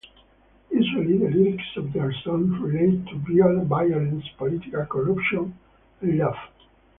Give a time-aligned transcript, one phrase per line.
[0.71, 5.55] Usually the lyrics of their songs relate to violence, political corruption
[6.01, 6.33] and love.